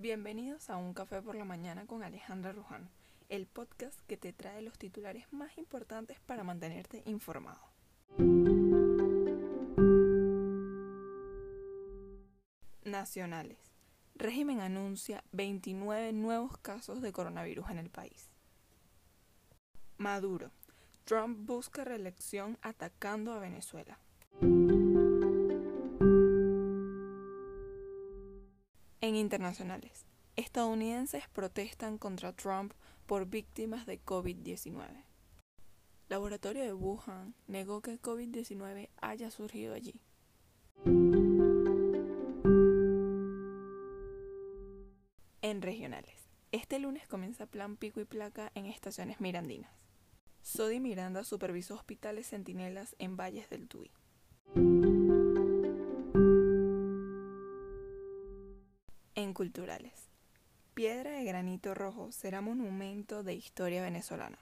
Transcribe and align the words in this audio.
Bienvenidos 0.00 0.70
a 0.70 0.78
Un 0.78 0.94
Café 0.94 1.20
por 1.20 1.34
la 1.34 1.44
Mañana 1.44 1.86
con 1.86 2.02
Alejandra 2.02 2.52
Rujano, 2.52 2.88
el 3.28 3.46
podcast 3.46 4.00
que 4.06 4.16
te 4.16 4.32
trae 4.32 4.62
los 4.62 4.78
titulares 4.78 5.30
más 5.30 5.58
importantes 5.58 6.18
para 6.20 6.42
mantenerte 6.42 7.02
informado. 7.04 7.60
Nacionales. 12.82 13.58
Régimen 14.14 14.60
anuncia 14.60 15.22
29 15.32 16.14
nuevos 16.14 16.56
casos 16.56 17.02
de 17.02 17.12
coronavirus 17.12 17.68
en 17.68 17.76
el 17.76 17.90
país. 17.90 18.30
Maduro. 19.98 20.50
Trump 21.04 21.46
busca 21.46 21.84
reelección 21.84 22.56
atacando 22.62 23.34
a 23.34 23.38
Venezuela. 23.38 23.98
En 29.02 29.16
internacionales, 29.16 30.04
estadounidenses 30.36 31.26
protestan 31.28 31.96
contra 31.96 32.34
Trump 32.34 32.74
por 33.06 33.24
víctimas 33.24 33.86
de 33.86 33.98
COVID-19. 33.98 35.06
Laboratorio 36.10 36.64
de 36.64 36.74
Wuhan 36.74 37.34
negó 37.46 37.80
que 37.80 37.98
COVID-19 37.98 38.90
haya 39.00 39.30
surgido 39.30 39.72
allí. 39.72 40.02
En 45.40 45.62
regionales, 45.62 46.28
este 46.52 46.78
lunes 46.78 47.08
comienza 47.08 47.46
Plan 47.46 47.78
Pico 47.78 48.00
y 48.00 48.04
Placa 48.04 48.52
en 48.54 48.66
estaciones 48.66 49.18
mirandinas. 49.18 49.72
Sodi 50.42 50.78
Miranda 50.78 51.24
supervisó 51.24 51.74
hospitales 51.74 52.26
centinelas 52.26 52.96
en 52.98 53.16
Valles 53.16 53.48
del 53.48 53.66
Tuy. 53.66 53.90
En 59.20 59.34
culturales, 59.34 60.08
Piedra 60.72 61.10
de 61.10 61.24
Granito 61.24 61.74
Rojo 61.74 62.10
será 62.10 62.40
monumento 62.40 63.22
de 63.22 63.34
historia 63.34 63.82
venezolana. 63.82 64.38